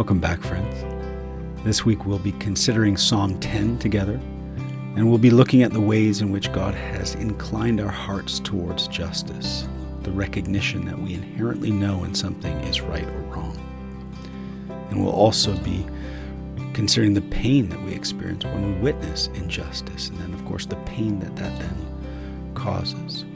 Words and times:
Welcome 0.00 0.18
back, 0.18 0.40
friends. 0.40 1.62
This 1.62 1.84
week 1.84 2.06
we'll 2.06 2.18
be 2.18 2.32
considering 2.32 2.96
Psalm 2.96 3.38
10 3.38 3.78
together, 3.78 4.14
and 4.96 5.06
we'll 5.06 5.18
be 5.18 5.28
looking 5.28 5.62
at 5.62 5.74
the 5.74 5.80
ways 5.80 6.22
in 6.22 6.32
which 6.32 6.50
God 6.52 6.74
has 6.74 7.16
inclined 7.16 7.82
our 7.82 7.90
hearts 7.90 8.40
towards 8.40 8.88
justice, 8.88 9.68
the 10.00 10.10
recognition 10.10 10.86
that 10.86 10.98
we 10.98 11.12
inherently 11.12 11.70
know 11.70 11.98
when 11.98 12.14
something 12.14 12.56
is 12.60 12.80
right 12.80 13.06
or 13.06 13.20
wrong. 13.24 13.58
And 14.88 15.04
we'll 15.04 15.12
also 15.12 15.54
be 15.58 15.84
considering 16.72 17.12
the 17.12 17.20
pain 17.20 17.68
that 17.68 17.82
we 17.82 17.92
experience 17.92 18.44
when 18.44 18.76
we 18.76 18.80
witness 18.80 19.26
injustice, 19.34 20.08
and 20.08 20.18
then, 20.18 20.32
of 20.32 20.42
course, 20.46 20.64
the 20.64 20.76
pain 20.76 21.18
that 21.18 21.36
that 21.36 21.58
then 21.58 22.54
causes. 22.54 23.26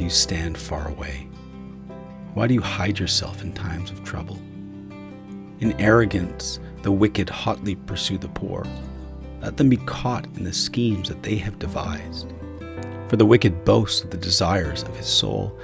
Do 0.00 0.04
you 0.04 0.10
stand 0.10 0.56
far 0.56 0.88
away? 0.88 1.28
Why 2.32 2.46
do 2.46 2.54
you 2.54 2.62
hide 2.62 2.98
yourself 2.98 3.42
in 3.42 3.52
times 3.52 3.90
of 3.90 4.02
trouble? 4.02 4.36
In 5.58 5.78
arrogance, 5.78 6.58
the 6.80 6.90
wicked 6.90 7.28
hotly 7.28 7.74
pursue 7.74 8.16
the 8.16 8.30
poor. 8.30 8.64
Let 9.42 9.58
them 9.58 9.68
be 9.68 9.76
caught 9.76 10.24
in 10.38 10.44
the 10.44 10.54
schemes 10.54 11.10
that 11.10 11.22
they 11.22 11.36
have 11.36 11.58
devised. 11.58 12.32
For 13.08 13.16
the 13.16 13.26
wicked 13.26 13.62
boasts 13.66 14.02
of 14.02 14.08
the 14.08 14.16
desires 14.16 14.84
of 14.84 14.96
his 14.96 15.06
soul, 15.06 15.60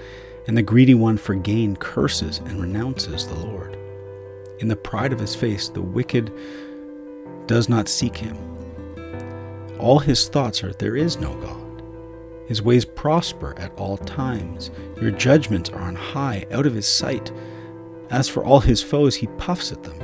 and 0.47 0.55
the 0.55 0.61
greedy 0.61 0.93
one 0.93 1.17
for 1.17 1.35
gain 1.35 1.75
curses 1.75 2.41
and 2.41 2.61
renounces 2.61 3.27
the 3.27 3.37
Lord. 3.37 3.79
In 4.59 4.69
the 4.69 4.77
pride 4.77 5.15
of 5.15 5.19
his 5.19 5.35
face, 5.35 5.71
the 5.71 5.81
wicked 5.81 6.31
does 7.47 7.71
not 7.71 7.89
seek 7.89 8.19
him. 8.19 8.37
All 9.79 9.99
his 9.99 10.29
thoughts 10.29 10.63
are, 10.63 10.75
There 10.75 10.95
is 10.95 11.17
no 11.17 11.35
God. 11.37 11.66
His 12.47 12.63
ways 12.63 12.85
prosper 12.85 13.59
at 13.59 13.73
all 13.77 13.97
times. 13.99 14.71
Your 15.01 15.11
judgments 15.11 15.71
are 15.71 15.81
on 15.81 15.97
high, 15.97 16.47
out 16.53 16.67
of 16.67 16.75
his 16.75 16.87
sight. 16.87 17.33
As 18.11 18.29
for 18.29 18.45
all 18.45 18.61
his 18.61 18.83
foes, 18.83 19.17
he 19.17 19.27
puffs 19.39 19.73
at 19.73 19.83
them. 19.83 19.99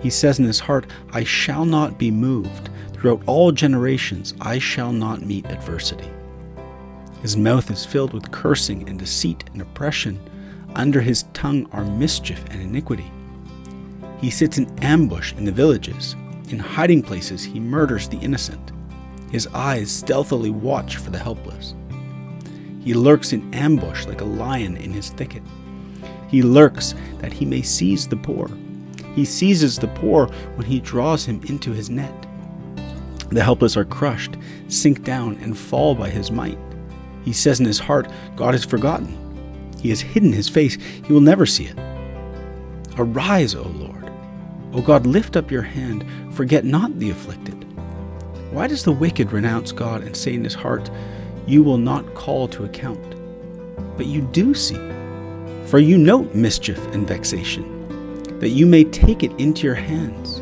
He 0.00 0.10
says 0.10 0.38
in 0.38 0.44
his 0.44 0.60
heart, 0.60 0.86
I 1.12 1.24
shall 1.24 1.64
not 1.64 1.98
be 1.98 2.10
moved. 2.10 2.70
Throughout 2.92 3.22
all 3.26 3.50
generations, 3.50 4.34
I 4.40 4.58
shall 4.58 4.92
not 4.92 5.22
meet 5.22 5.46
adversity. 5.46 6.10
His 7.22 7.36
mouth 7.36 7.70
is 7.70 7.84
filled 7.84 8.12
with 8.12 8.30
cursing 8.30 8.88
and 8.88 8.98
deceit 8.98 9.44
and 9.52 9.60
oppression. 9.60 10.18
Under 10.74 11.00
his 11.00 11.24
tongue 11.34 11.68
are 11.72 11.84
mischief 11.84 12.44
and 12.50 12.62
iniquity. 12.62 13.10
He 14.20 14.30
sits 14.30 14.58
in 14.58 14.78
ambush 14.82 15.32
in 15.34 15.44
the 15.44 15.52
villages. 15.52 16.14
In 16.50 16.58
hiding 16.58 17.02
places, 17.02 17.42
he 17.42 17.58
murders 17.58 18.08
the 18.08 18.18
innocent. 18.18 18.72
His 19.30 19.48
eyes 19.48 19.90
stealthily 19.90 20.50
watch 20.50 20.96
for 20.96 21.10
the 21.10 21.18
helpless. 21.18 21.74
He 22.80 22.94
lurks 22.94 23.32
in 23.32 23.52
ambush 23.54 24.06
like 24.06 24.20
a 24.20 24.24
lion 24.24 24.76
in 24.76 24.92
his 24.92 25.10
thicket. 25.10 25.42
He 26.28 26.42
lurks 26.42 26.94
that 27.18 27.32
he 27.32 27.44
may 27.44 27.62
seize 27.62 28.08
the 28.08 28.16
poor. 28.16 28.50
He 29.14 29.24
seizes 29.24 29.78
the 29.78 29.88
poor 29.88 30.26
when 30.54 30.66
he 30.66 30.80
draws 30.80 31.24
him 31.24 31.42
into 31.44 31.72
his 31.72 31.90
net. 31.90 32.14
The 33.30 33.44
helpless 33.44 33.76
are 33.76 33.84
crushed, 33.84 34.36
sink 34.68 35.02
down, 35.02 35.36
and 35.36 35.56
fall 35.56 35.94
by 35.94 36.10
his 36.10 36.30
might. 36.30 36.58
He 37.24 37.32
says 37.32 37.60
in 37.60 37.66
his 37.66 37.78
heart, 37.78 38.08
God 38.34 38.54
is 38.54 38.64
forgotten. 38.64 39.16
He 39.80 39.90
has 39.90 40.00
hidden 40.00 40.32
his 40.32 40.48
face, 40.48 40.76
he 41.06 41.12
will 41.12 41.20
never 41.20 41.46
see 41.46 41.64
it. 41.64 41.78
Arise, 42.98 43.54
O 43.54 43.62
Lord. 43.62 44.10
O 44.72 44.82
God, 44.82 45.06
lift 45.06 45.36
up 45.36 45.50
your 45.50 45.62
hand, 45.62 46.04
forget 46.32 46.64
not 46.64 46.98
the 46.98 47.10
afflicted. 47.10 47.64
Why 48.52 48.66
does 48.66 48.84
the 48.84 48.92
wicked 48.92 49.32
renounce 49.32 49.72
God 49.72 50.02
and 50.02 50.16
say 50.16 50.34
in 50.34 50.44
his 50.44 50.54
heart, 50.54 50.90
You 51.50 51.64
will 51.64 51.78
not 51.78 52.14
call 52.14 52.46
to 52.46 52.62
account? 52.62 53.16
But 53.96 54.06
you 54.06 54.20
do 54.20 54.54
see, 54.54 54.78
for 55.66 55.80
you 55.80 55.98
note 55.98 56.32
mischief 56.32 56.78
and 56.94 57.08
vexation, 57.08 58.38
that 58.38 58.50
you 58.50 58.66
may 58.66 58.84
take 58.84 59.24
it 59.24 59.32
into 59.32 59.66
your 59.66 59.74
hands. 59.74 60.40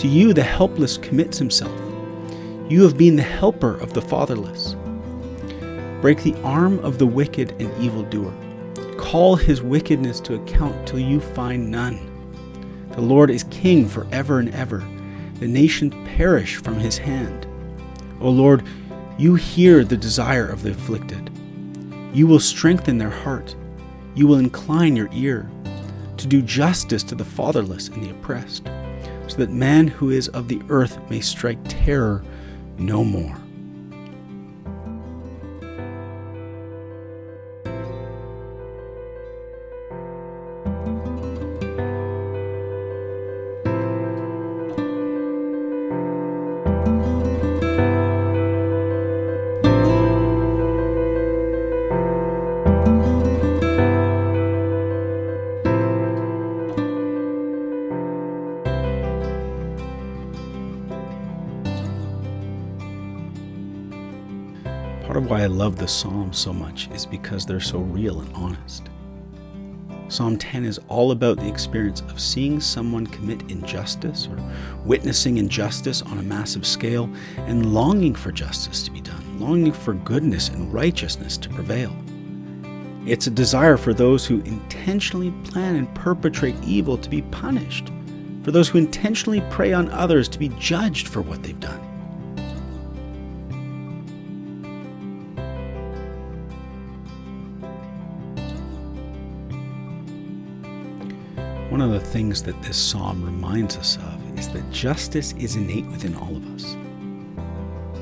To 0.00 0.06
you 0.06 0.32
the 0.32 0.44
helpless 0.44 0.96
commits 0.96 1.38
himself. 1.38 1.76
You 2.68 2.84
have 2.84 2.96
been 2.96 3.16
the 3.16 3.22
helper 3.22 3.78
of 3.78 3.94
the 3.94 4.00
fatherless. 4.00 4.76
Break 6.00 6.22
the 6.22 6.40
arm 6.42 6.78
of 6.84 6.98
the 6.98 7.06
wicked 7.06 7.60
and 7.60 7.76
evildoer. 7.82 8.32
Call 8.96 9.34
his 9.34 9.60
wickedness 9.60 10.20
to 10.20 10.36
account 10.36 10.86
till 10.86 11.00
you 11.00 11.18
find 11.18 11.68
none. 11.68 11.98
The 12.92 13.00
Lord 13.00 13.30
is 13.30 13.42
king 13.50 13.88
forever 13.88 14.38
and 14.38 14.54
ever 14.54 14.86
the 15.40 15.48
nations 15.48 15.94
perish 16.16 16.58
from 16.58 16.74
his 16.74 16.96
hand. 16.96 17.44
O 18.20 18.30
Lord, 18.30 18.62
you 19.18 19.34
hear 19.34 19.84
the 19.84 19.96
desire 19.96 20.48
of 20.48 20.62
the 20.62 20.70
afflicted. 20.70 21.30
You 22.14 22.26
will 22.28 22.38
strengthen 22.38 22.98
their 22.98 23.10
heart. 23.10 23.56
You 24.14 24.28
will 24.28 24.38
incline 24.38 24.94
your 24.94 25.08
ear 25.12 25.50
to 26.16 26.26
do 26.26 26.40
justice 26.40 27.02
to 27.04 27.14
the 27.14 27.24
fatherless 27.24 27.88
and 27.88 28.04
the 28.04 28.10
oppressed, 28.10 28.66
so 29.26 29.36
that 29.36 29.50
man 29.50 29.88
who 29.88 30.10
is 30.10 30.28
of 30.28 30.46
the 30.46 30.62
earth 30.68 30.98
may 31.10 31.20
strike 31.20 31.58
terror 31.64 32.24
no 32.78 33.02
more. 33.02 33.36
Love 65.58 65.76
the 65.76 65.88
Psalms 65.88 66.38
so 66.38 66.52
much 66.52 66.88
is 66.92 67.04
because 67.04 67.44
they're 67.44 67.58
so 67.58 67.80
real 67.80 68.20
and 68.20 68.32
honest. 68.32 68.88
Psalm 70.06 70.38
10 70.38 70.64
is 70.64 70.78
all 70.86 71.10
about 71.10 71.36
the 71.36 71.48
experience 71.48 72.00
of 72.02 72.20
seeing 72.20 72.60
someone 72.60 73.04
commit 73.08 73.50
injustice 73.50 74.28
or 74.28 74.38
witnessing 74.84 75.38
injustice 75.38 76.00
on 76.02 76.18
a 76.18 76.22
massive 76.22 76.64
scale 76.64 77.10
and 77.38 77.74
longing 77.74 78.14
for 78.14 78.30
justice 78.30 78.84
to 78.84 78.92
be 78.92 79.00
done, 79.00 79.40
longing 79.40 79.72
for 79.72 79.94
goodness 79.94 80.48
and 80.48 80.72
righteousness 80.72 81.36
to 81.36 81.48
prevail. 81.48 81.92
It's 83.04 83.26
a 83.26 83.30
desire 83.32 83.76
for 83.76 83.92
those 83.92 84.24
who 84.24 84.42
intentionally 84.42 85.32
plan 85.42 85.74
and 85.74 85.92
perpetrate 85.92 86.54
evil 86.62 86.96
to 86.96 87.10
be 87.10 87.22
punished, 87.22 87.90
for 88.44 88.52
those 88.52 88.68
who 88.68 88.78
intentionally 88.78 89.40
prey 89.50 89.72
on 89.72 89.90
others 89.90 90.28
to 90.28 90.38
be 90.38 90.50
judged 90.50 91.08
for 91.08 91.20
what 91.20 91.42
they've 91.42 91.58
done. 91.58 91.87
One 101.78 101.94
of 101.94 102.02
the 102.02 102.10
things 102.10 102.42
that 102.42 102.60
this 102.60 102.76
psalm 102.76 103.24
reminds 103.24 103.76
us 103.76 103.98
of 103.98 104.36
is 104.36 104.48
that 104.48 104.68
justice 104.72 105.32
is 105.38 105.54
innate 105.54 105.86
within 105.86 106.16
all 106.16 106.34
of 106.36 106.44
us. 106.56 106.74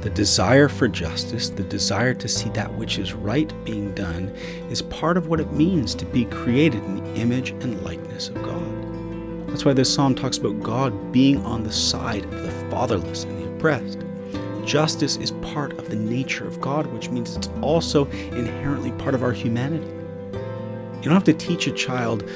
The 0.02 0.08
desire 0.08 0.70
for 0.70 0.88
justice, 0.88 1.50
the 1.50 1.62
desire 1.62 2.14
to 2.14 2.26
see 2.26 2.48
that 2.50 2.72
which 2.72 2.98
is 2.98 3.12
right 3.12 3.52
being 3.66 3.94
done, 3.94 4.28
is 4.70 4.80
part 4.80 5.18
of 5.18 5.28
what 5.28 5.40
it 5.40 5.52
means 5.52 5.94
to 5.96 6.06
be 6.06 6.24
created 6.24 6.82
in 6.84 7.04
the 7.04 7.20
image 7.20 7.50
and 7.50 7.84
likeness 7.84 8.30
of 8.30 8.42
God. 8.42 9.50
That's 9.50 9.66
why 9.66 9.74
this 9.74 9.92
psalm 9.92 10.14
talks 10.14 10.38
about 10.38 10.62
God 10.62 11.12
being 11.12 11.44
on 11.44 11.62
the 11.62 11.70
side 11.70 12.24
of 12.24 12.44
the 12.44 12.70
fatherless 12.70 13.24
and 13.24 13.36
the 13.36 13.54
oppressed. 13.54 13.98
Justice 14.64 15.18
is 15.18 15.32
part 15.52 15.78
of 15.78 15.90
the 15.90 15.96
nature 15.96 16.46
of 16.46 16.62
God, 16.62 16.86
which 16.94 17.10
means 17.10 17.36
it's 17.36 17.50
also 17.60 18.06
inherently 18.06 18.92
part 18.92 19.14
of 19.14 19.22
our 19.22 19.32
humanity. 19.32 19.84
You 19.84 21.02
don't 21.02 21.12
have 21.12 21.24
to 21.24 21.34
teach 21.34 21.66
a 21.66 21.72
child 21.72 22.26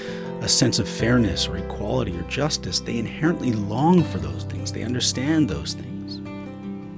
a 0.40 0.48
sense 0.48 0.78
of 0.78 0.88
fairness 0.88 1.46
or 1.46 1.58
equality 1.58 2.16
or 2.16 2.22
justice. 2.22 2.80
They 2.80 2.98
inherently 2.98 3.52
long 3.52 4.02
for 4.02 4.18
those 4.18 4.44
things, 4.44 4.72
they 4.72 4.82
understand 4.82 5.48
those 5.48 5.74
things. 5.74 6.20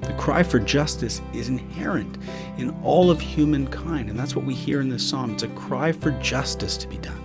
The 0.07 0.13
cry 0.13 0.43
for 0.43 0.59
justice 0.59 1.21
is 1.33 1.49
inherent 1.49 2.17
in 2.57 2.71
all 2.83 3.09
of 3.09 3.21
humankind, 3.21 4.09
and 4.09 4.19
that's 4.19 4.35
what 4.35 4.45
we 4.45 4.53
hear 4.53 4.81
in 4.81 4.89
this 4.89 5.07
psalm. 5.07 5.31
It's 5.31 5.43
a 5.43 5.47
cry 5.49 5.91
for 5.91 6.11
justice 6.11 6.77
to 6.77 6.87
be 6.87 6.97
done. 6.97 7.19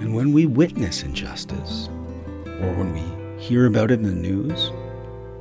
And 0.00 0.14
when 0.14 0.32
we 0.32 0.46
witness 0.46 1.02
injustice, 1.02 1.88
or 2.46 2.72
when 2.74 2.92
we 2.92 3.40
hear 3.40 3.66
about 3.66 3.90
it 3.90 3.94
in 3.94 4.02
the 4.02 4.12
news, 4.12 4.70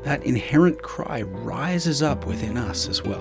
that 0.09 0.23
inherent 0.23 0.81
cry 0.81 1.21
rises 1.21 2.01
up 2.01 2.25
within 2.25 2.57
us 2.57 2.89
as 2.89 3.03
well. 3.03 3.19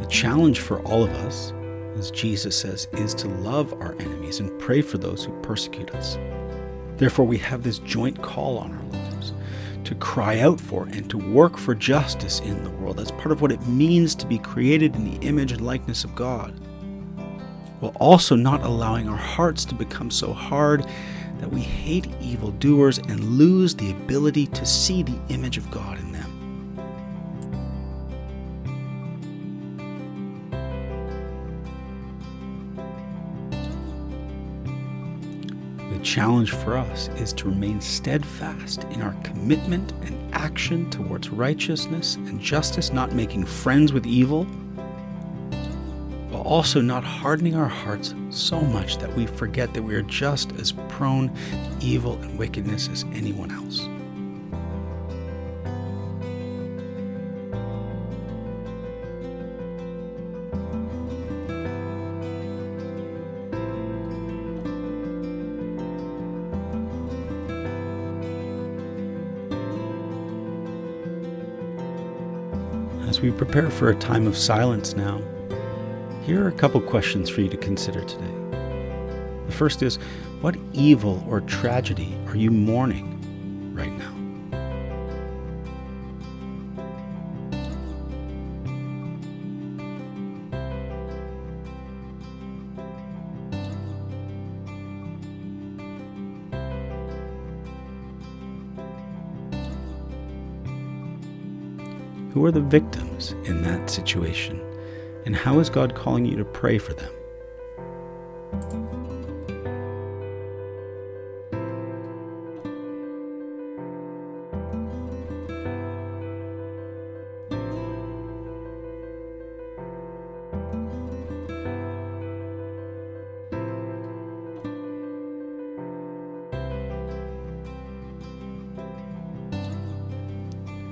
The 0.00 0.06
challenge 0.10 0.58
for 0.58 0.80
all 0.82 1.04
of 1.04 1.10
us, 1.10 1.52
as 1.96 2.10
Jesus 2.10 2.58
says, 2.58 2.88
is 2.94 3.14
to 3.14 3.28
love 3.28 3.72
our 3.74 3.92
enemies 4.00 4.40
and 4.40 4.58
pray 4.58 4.82
for 4.82 4.98
those 4.98 5.24
who 5.24 5.40
persecute 5.42 5.94
us. 5.94 6.18
Therefore, 6.96 7.24
we 7.24 7.38
have 7.38 7.62
this 7.62 7.78
joint 7.78 8.20
call 8.20 8.58
on 8.58 8.72
our 8.72 9.00
lives 9.00 9.32
to 9.84 9.94
cry 9.96 10.40
out 10.40 10.60
for 10.60 10.84
and 10.84 11.08
to 11.10 11.18
work 11.18 11.56
for 11.56 11.74
justice 11.74 12.40
in 12.40 12.62
the 12.64 12.70
world. 12.70 12.96
That's 12.96 13.10
part 13.12 13.32
of 13.32 13.42
what 13.42 13.52
it 13.52 13.66
means 13.66 14.14
to 14.16 14.26
be 14.26 14.38
created 14.38 14.94
in 14.96 15.04
the 15.04 15.26
image 15.26 15.52
and 15.52 15.60
likeness 15.60 16.04
of 16.04 16.14
God. 16.14 16.52
While 17.80 17.96
also 18.00 18.34
not 18.34 18.62
allowing 18.62 19.08
our 19.08 19.16
hearts 19.16 19.64
to 19.66 19.74
become 19.74 20.10
so 20.10 20.32
hard 20.32 20.86
that 21.38 21.50
we 21.50 21.60
hate 21.60 22.06
evildoers 22.20 22.98
and 22.98 23.20
lose 23.38 23.74
the 23.74 23.90
ability 23.90 24.46
to 24.46 24.64
see 24.64 25.02
the 25.02 25.18
image 25.28 25.58
of 25.58 25.70
God 25.70 25.98
in 25.98 26.12
challenge 36.14 36.52
for 36.52 36.76
us 36.76 37.08
is 37.16 37.32
to 37.32 37.48
remain 37.48 37.80
steadfast 37.80 38.84
in 38.92 39.02
our 39.02 39.14
commitment 39.24 39.90
and 40.04 40.32
action 40.32 40.88
towards 40.88 41.28
righteousness 41.30 42.14
and 42.14 42.40
justice, 42.40 42.92
not 42.92 43.10
making 43.10 43.44
friends 43.44 43.92
with 43.92 44.06
evil, 44.06 44.44
while 46.30 46.42
also 46.42 46.80
not 46.80 47.02
hardening 47.02 47.56
our 47.56 47.66
hearts 47.66 48.14
so 48.30 48.60
much 48.60 48.96
that 48.98 49.12
we 49.16 49.26
forget 49.26 49.74
that 49.74 49.82
we 49.82 49.92
are 49.92 50.02
just 50.02 50.52
as 50.52 50.70
prone 50.88 51.34
to 51.34 51.76
evil 51.80 52.12
and 52.22 52.38
wickedness 52.38 52.88
as 52.88 53.04
anyone 53.12 53.50
else. 53.50 53.88
Prepare 73.36 73.68
for 73.68 73.90
a 73.90 73.94
time 73.96 74.26
of 74.26 74.36
silence 74.36 74.94
now, 74.94 75.20
here 76.22 76.44
are 76.44 76.48
a 76.48 76.52
couple 76.52 76.80
questions 76.80 77.28
for 77.28 77.40
you 77.40 77.48
to 77.48 77.56
consider 77.56 78.02
today. 78.04 78.32
The 79.46 79.52
first 79.52 79.82
is 79.82 79.96
What 80.40 80.56
evil 80.72 81.24
or 81.28 81.40
tragedy 81.40 82.16
are 82.28 82.36
you 82.36 82.50
mourning 82.50 83.74
right 83.74 83.92
now? 83.92 84.12
Who 102.32 102.44
are 102.44 102.50
the 102.50 102.60
victims 102.60 103.03
in 103.32 103.62
that 103.62 103.90
situation? 103.90 104.60
And 105.26 105.34
how 105.34 105.58
is 105.58 105.70
God 105.70 105.94
calling 105.94 106.24
you 106.26 106.36
to 106.36 106.44
pray 106.44 106.78
for 106.78 106.94
them? 106.94 107.12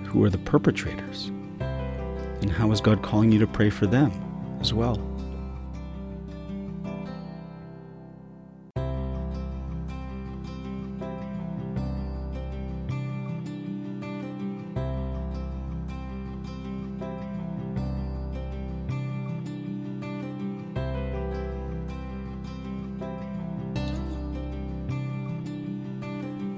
Who 0.07 0.23
are 0.25 0.31
the 0.31 0.37
perpetrators? 0.39 1.31
And 2.43 2.51
how 2.51 2.71
is 2.73 2.81
God 2.81 3.03
calling 3.03 3.31
you 3.31 3.39
to 3.39 3.47
pray 3.47 3.71
for 3.71 3.87
them 3.87 4.13
as 4.61 4.75
well? 4.75 5.01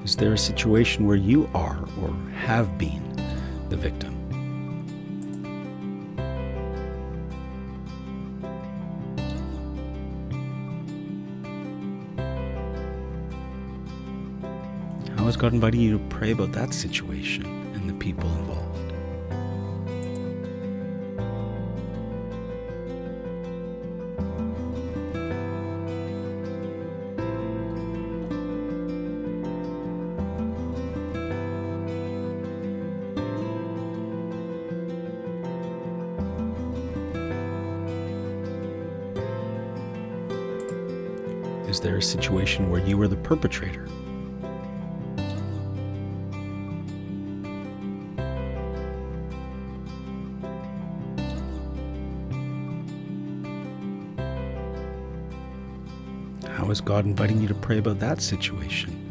Is 0.02 0.16
there 0.16 0.32
a 0.32 0.38
situation 0.38 1.06
where 1.06 1.16
you 1.16 1.48
are 1.54 1.88
or 2.00 2.14
have 2.34 2.78
been 2.78 3.04
the 3.68 3.76
victim. 3.76 4.13
How 15.24 15.28
is 15.28 15.38
God 15.38 15.54
inviting 15.54 15.80
you 15.80 15.96
to 15.96 16.04
pray 16.10 16.32
about 16.32 16.52
that 16.52 16.74
situation 16.74 17.46
and 17.46 17.88
the 17.88 17.94
people 17.94 18.28
involved? 18.36 18.92
Is 41.66 41.80
there 41.80 41.96
a 41.96 42.02
situation 42.02 42.68
where 42.68 42.86
you 42.86 43.00
are 43.00 43.08
the 43.08 43.16
perpetrator? 43.16 43.88
How 56.48 56.70
is 56.70 56.80
God 56.80 57.04
inviting 57.04 57.40
you 57.40 57.48
to 57.48 57.54
pray 57.54 57.78
about 57.78 57.98
that 58.00 58.20
situation 58.20 59.03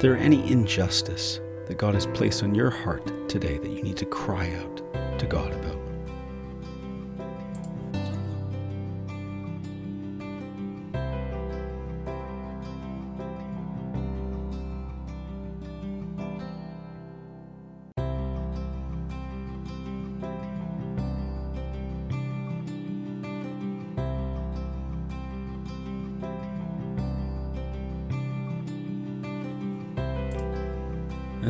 there 0.00 0.16
any 0.16 0.50
injustice 0.50 1.40
that 1.66 1.76
God 1.76 1.92
has 1.92 2.06
placed 2.06 2.42
on 2.42 2.54
your 2.54 2.70
heart 2.70 3.28
today 3.28 3.58
that 3.58 3.70
you 3.70 3.82
need 3.82 3.98
to 3.98 4.06
cry 4.06 4.50
out 4.54 5.18
to 5.18 5.26
God 5.26 5.52
about? 5.52 5.89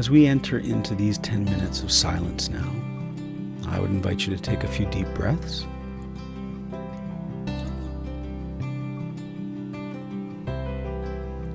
As 0.01 0.09
we 0.09 0.25
enter 0.27 0.59
into 0.59 0.95
these 0.95 1.19
10 1.19 1.45
minutes 1.45 1.83
of 1.83 1.93
silence 1.93 2.49
now, 2.49 2.73
I 3.69 3.79
would 3.79 3.91
invite 3.91 4.27
you 4.27 4.35
to 4.35 4.41
take 4.41 4.65
a 4.65 4.67
few 4.67 4.87
deep 4.87 5.07
breaths. 5.09 5.67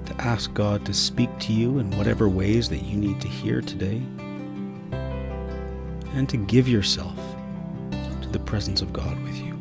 To 0.06 0.16
ask 0.20 0.54
God 0.54 0.86
to 0.86 0.94
speak 0.94 1.32
to 1.40 1.54
you 1.54 1.80
in 1.80 1.90
whatever 1.98 2.30
ways 2.30 2.70
that 2.70 2.84
you 2.84 2.98
need 2.98 3.20
to 3.22 3.28
hear 3.28 3.62
today, 3.62 4.00
and 6.14 6.30
to 6.30 6.38
give 6.38 6.68
yourself 6.70 7.18
to 8.22 8.30
the 8.30 8.38
presence 8.38 8.84
of 8.84 8.94
God 8.94 9.20
with 9.24 9.38
you. 9.38 9.55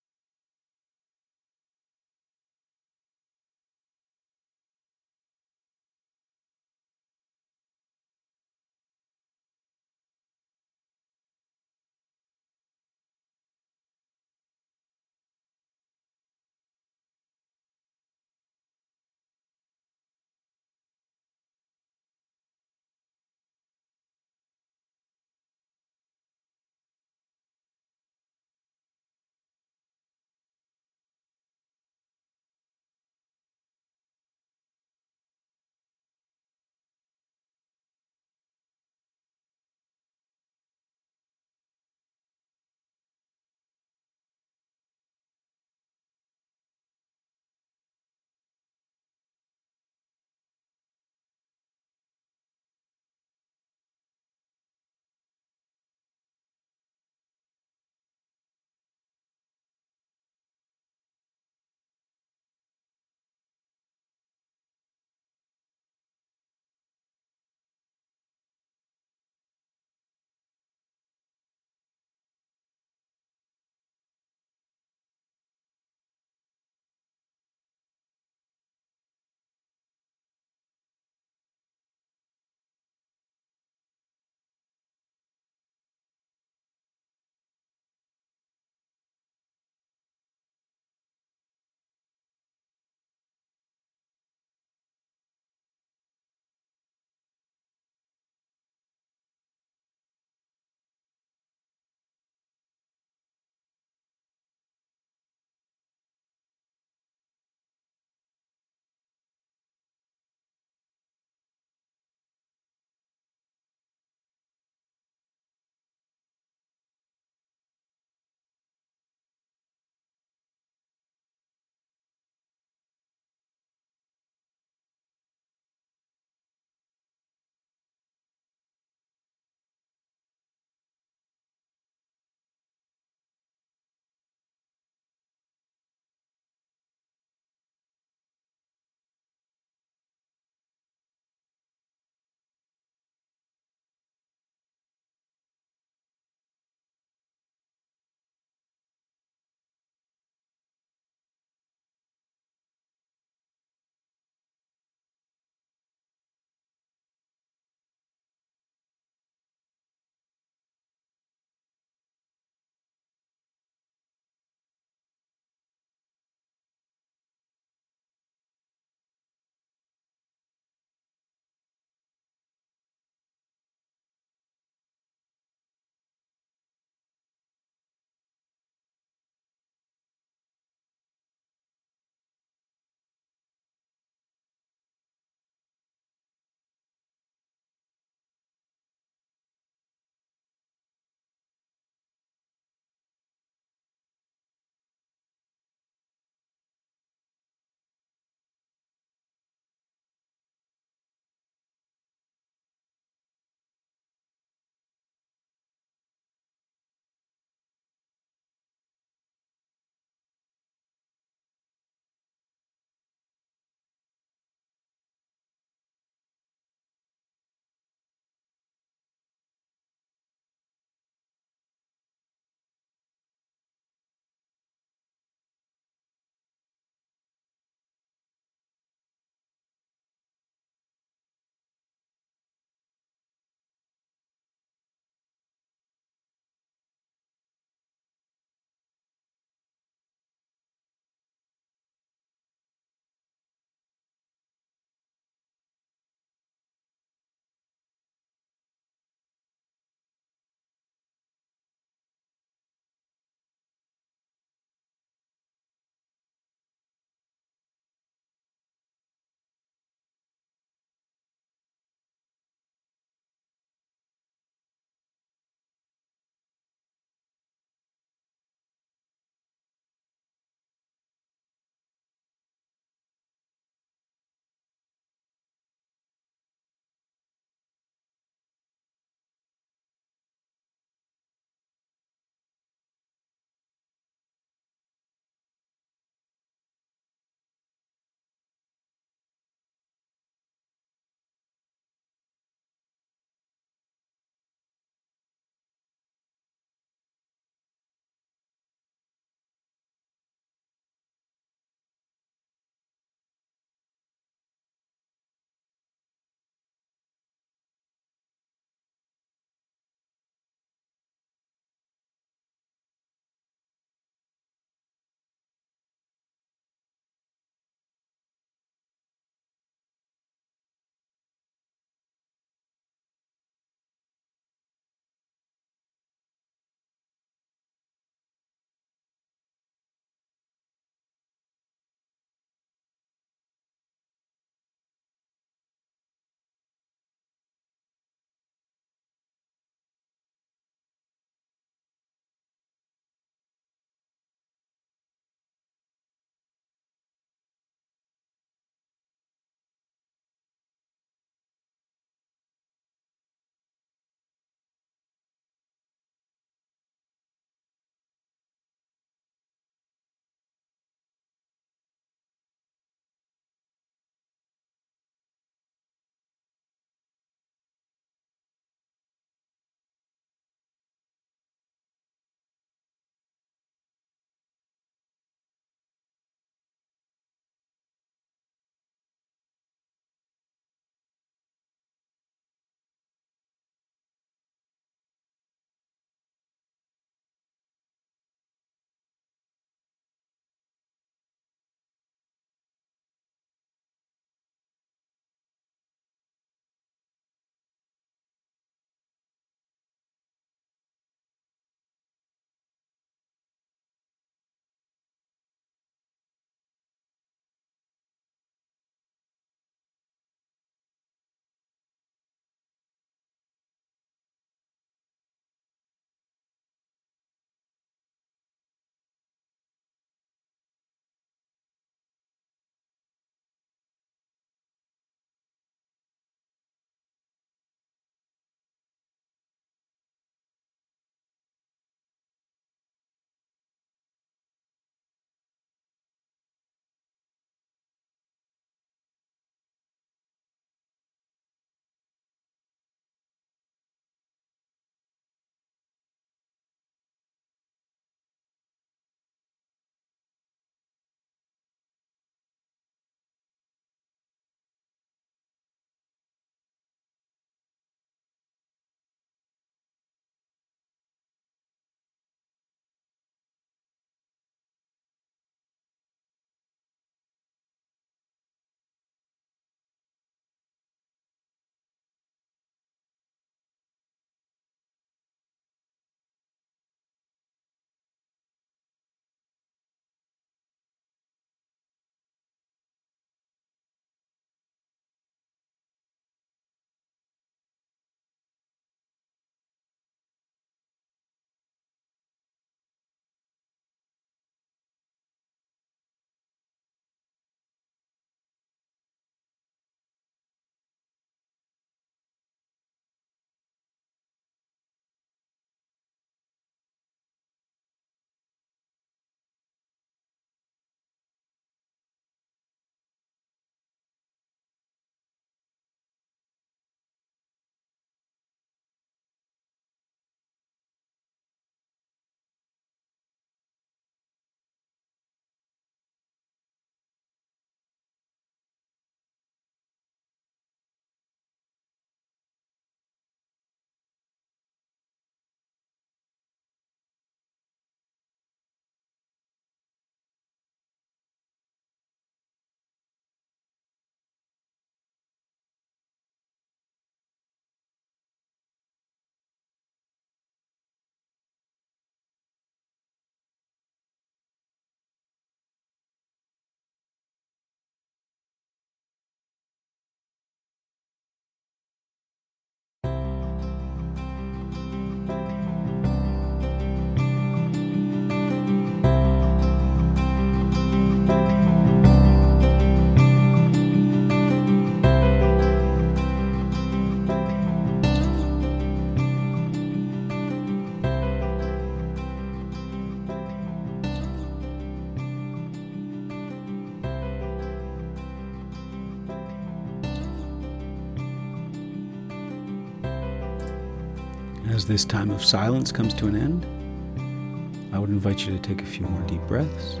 As 594.74 594.86
this 594.86 595.04
time 595.04 595.30
of 595.30 595.44
silence 595.44 595.92
comes 595.92 596.12
to 596.12 596.26
an 596.26 596.34
end, 596.34 597.94
I 597.94 597.98
would 598.00 598.10
invite 598.10 598.44
you 598.44 598.52
to 598.52 598.58
take 598.58 598.82
a 598.82 598.84
few 598.84 599.06
more 599.06 599.22
deep 599.22 599.40
breaths. 599.42 600.00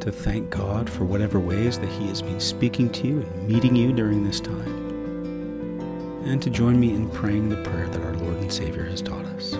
To 0.00 0.10
thank 0.10 0.48
God 0.48 0.88
for 0.88 1.04
whatever 1.04 1.38
ways 1.38 1.78
that 1.78 1.90
He 1.90 2.06
has 2.08 2.22
been 2.22 2.40
speaking 2.40 2.88
to 2.92 3.06
you 3.06 3.20
and 3.20 3.48
meeting 3.48 3.76
you 3.76 3.92
during 3.92 4.24
this 4.24 4.40
time. 4.40 6.22
And 6.24 6.40
to 6.40 6.48
join 6.48 6.80
me 6.80 6.94
in 6.94 7.10
praying 7.10 7.50
the 7.50 7.62
prayer 7.62 7.88
that 7.88 8.02
our 8.02 8.14
Lord 8.14 8.38
and 8.38 8.50
Savior 8.50 8.84
has 8.84 9.02
taught 9.02 9.26
us. 9.26 9.52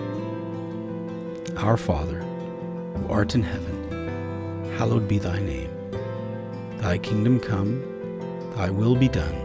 Our 1.57 1.77
Father, 1.77 2.21
who 2.95 3.07
art 3.07 3.35
in 3.35 3.43
heaven, 3.43 4.73
hallowed 4.79 5.07
be 5.07 5.19
thy 5.19 5.39
name. 5.41 5.69
Thy 6.77 6.97
kingdom 6.97 7.39
come, 7.39 7.83
thy 8.55 8.71
will 8.71 8.95
be 8.95 9.07
done, 9.07 9.44